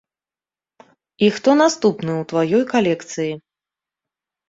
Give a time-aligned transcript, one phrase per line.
[1.27, 3.33] І хто наступны ў тваёй калекцыі?